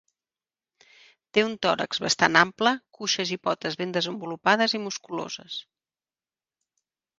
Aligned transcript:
Té 1.37 1.43
un 1.47 1.53
tòrax 1.65 2.01
bastant 2.05 2.39
ample, 2.41 2.73
cuixes 2.99 3.35
i 3.37 3.39
potes 3.49 3.79
ben 3.83 3.95
desenvolupades 3.99 4.77
i 4.81 4.83
musculoses. 4.89 5.63